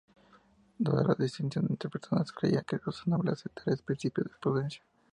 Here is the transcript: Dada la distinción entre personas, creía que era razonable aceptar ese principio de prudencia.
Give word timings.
Dada 0.79 1.03
la 1.05 1.13
distinción 1.13 1.67
entre 1.69 1.87
personas, 1.87 2.31
creía 2.31 2.63
que 2.63 2.77
era 2.77 2.85
razonable 2.87 3.29
aceptar 3.33 3.71
ese 3.71 3.83
principio 3.83 4.23
de 4.23 4.31
prudencia. 4.41 4.81